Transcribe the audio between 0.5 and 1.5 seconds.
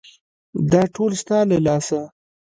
_دا ټول ستا